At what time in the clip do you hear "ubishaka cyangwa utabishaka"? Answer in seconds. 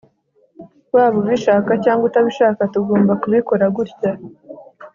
1.21-2.61